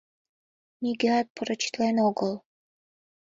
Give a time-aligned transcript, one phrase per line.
[0.83, 2.33] —Нигӧат поручитлен огыл.